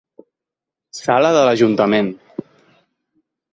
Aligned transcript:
Sala 0.99 1.31
de 1.37 1.45
l'Ajuntament. 1.49 2.11